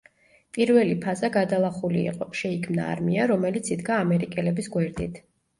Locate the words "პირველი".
0.57-0.95